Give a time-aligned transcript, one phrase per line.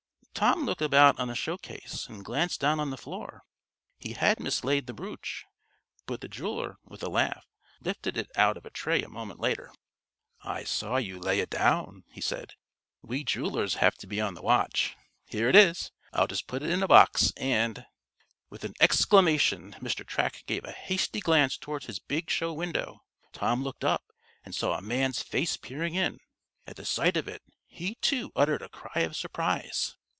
[0.33, 3.43] Tom looked about on the showcase, and glanced down on the floor.
[3.99, 5.45] He had mislaid the brooch,
[6.07, 7.45] but the jeweler, with a laugh,
[7.79, 9.71] lifted it out of a tray a moment later.
[10.41, 12.53] "I saw you lay it down," he said.
[13.03, 14.95] "We jewelers have to be on the watch.
[15.27, 15.91] Here it is.
[16.11, 17.85] I'll just put it in a box, and"
[18.49, 20.03] With an exclamation, Mr.
[20.03, 23.03] Track gave a hasty glance toward his big show window.
[23.31, 24.11] Tom looked up,
[24.43, 26.17] and saw a man's face peering in.
[26.65, 29.95] At the sight of it, he, too, uttered a cry of surprise.